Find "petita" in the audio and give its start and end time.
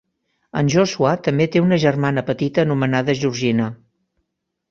2.29-2.65